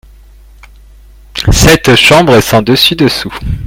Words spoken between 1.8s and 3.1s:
chambre est sens dessus